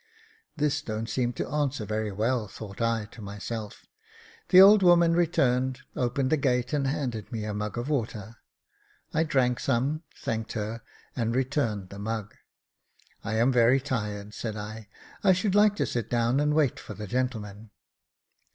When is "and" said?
6.73-6.87, 11.15-11.35, 16.39-16.55